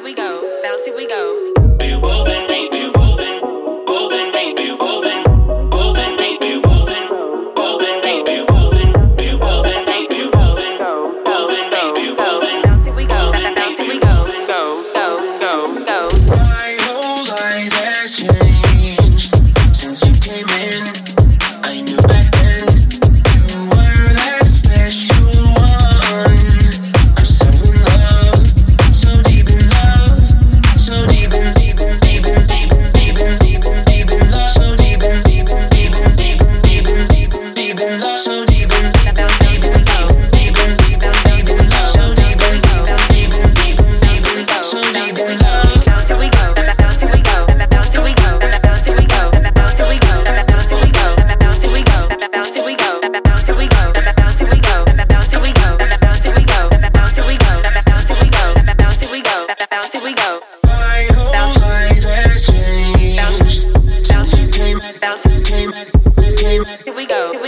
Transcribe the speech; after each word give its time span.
it, 0.00 0.04
we 0.04 0.14
go, 0.14 0.60
bouncy 0.62 0.96
we 0.96 1.06
go. 1.06 1.59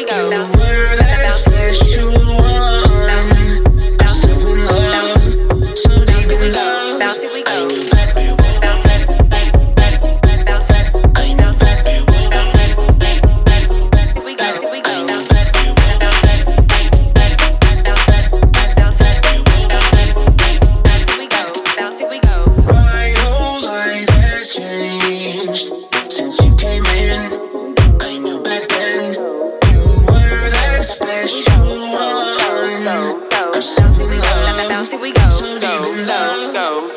we 0.05 0.11
go. 0.11 0.62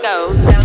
go. 0.01 0.64